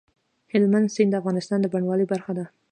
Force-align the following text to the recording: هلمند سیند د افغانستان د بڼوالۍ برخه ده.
هلمند 0.53 0.87
سیند 0.95 1.09
د 1.13 1.19
افغانستان 1.21 1.59
د 1.61 1.65
بڼوالۍ 1.73 2.05
برخه 2.13 2.31
ده. 2.37 2.45